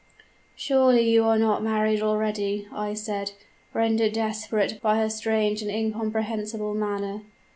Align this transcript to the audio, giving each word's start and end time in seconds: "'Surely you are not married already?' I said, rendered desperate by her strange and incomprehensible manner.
"'Surely 0.55 1.07
you 1.11 1.23
are 1.23 1.37
not 1.37 1.61
married 1.61 2.01
already?' 2.01 2.67
I 2.71 2.95
said, 2.95 3.33
rendered 3.71 4.13
desperate 4.13 4.81
by 4.81 4.95
her 4.97 5.11
strange 5.11 5.61
and 5.61 5.69
incomprehensible 5.69 6.73
manner. 6.73 7.21